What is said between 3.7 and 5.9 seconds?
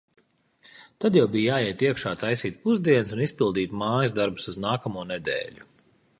mājas darbus uz nākamo nedēļu.